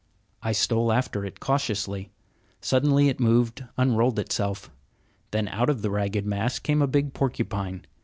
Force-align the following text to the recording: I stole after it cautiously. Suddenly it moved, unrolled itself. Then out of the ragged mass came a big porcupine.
I 0.41 0.51
stole 0.51 0.91
after 0.91 1.23
it 1.25 1.39
cautiously. 1.39 2.09
Suddenly 2.59 3.07
it 3.09 3.19
moved, 3.19 3.65
unrolled 3.77 4.17
itself. 4.17 4.71
Then 5.29 5.47
out 5.49 5.69
of 5.69 5.83
the 5.83 5.91
ragged 5.91 6.25
mass 6.25 6.57
came 6.57 6.81
a 6.81 6.87
big 6.87 7.13
porcupine. 7.13 7.85